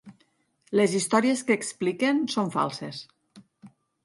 [0.79, 3.05] Les històries que expliquen són falses.